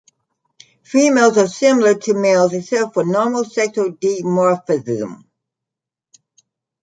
Females 0.81 1.37
are 1.37 1.47
similar 1.47 1.93
to 1.93 2.15
males 2.15 2.53
except 2.53 2.95
for 2.95 3.05
normal 3.05 3.43
sexual 3.45 3.91
dimorphism. 3.91 5.25